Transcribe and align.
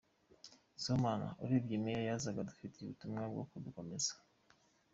Sibomana: 0.81 1.27
Urebye 1.43 1.75
meya 1.83 2.01
yazaga 2.09 2.39
adufitiye 2.41 2.83
ubutumwa 2.85 3.21
bwo 3.31 3.43
kudukomeza. 3.49 4.13